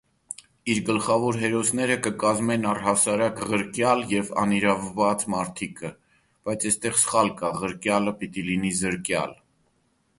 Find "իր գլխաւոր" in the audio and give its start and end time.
0.75-1.35